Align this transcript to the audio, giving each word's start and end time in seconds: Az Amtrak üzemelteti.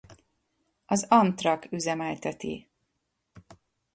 Az 0.85 1.05
Amtrak 1.09 1.67
üzemelteti. 1.71 2.67